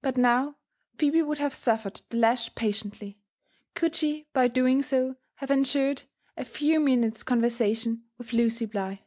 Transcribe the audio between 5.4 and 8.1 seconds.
ensured a few minutes con versation